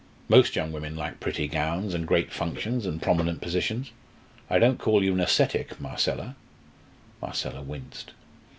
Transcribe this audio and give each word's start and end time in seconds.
Most 0.27 0.55
young 0.55 0.71
women 0.71 0.95
like 0.95 1.19
pretty 1.19 1.47
gowns, 1.47 1.93
and 1.93 2.07
great 2.07 2.31
functions, 2.31 2.87
and 2.87 2.99
prominent 2.99 3.39
positions. 3.39 3.91
I 4.49 4.57
don't 4.57 4.79
call 4.79 5.03
you 5.03 5.13
an 5.13 5.21
ascetic, 5.21 5.79
Marcella." 5.79 6.35
Marcella 7.21 7.61
winced. 7.61 8.09